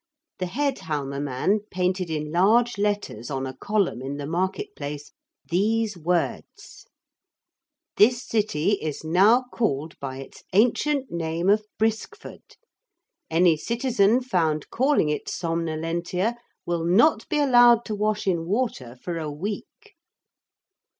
[0.39, 5.11] The head Halma man painted in large letters on a column in the market place
[5.47, 6.87] these words:
[7.97, 12.41] 'This city is now called by its ancient name of Briskford.
[13.29, 19.19] Any citizen found calling it Somnolentia will not be allowed to wash in water for
[19.19, 19.93] a week.'